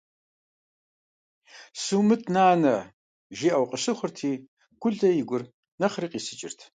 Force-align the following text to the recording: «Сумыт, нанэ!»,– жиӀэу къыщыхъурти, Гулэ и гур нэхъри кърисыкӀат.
«Сумыт, 1.83 2.23
нанэ!»,– 2.35 2.75
жиӀэу 3.37 3.65
къыщыхъурти, 3.69 4.31
Гулэ 4.81 5.09
и 5.21 5.23
гур 5.29 5.43
нэхъри 5.79 6.07
кърисыкӀат. 6.11 6.59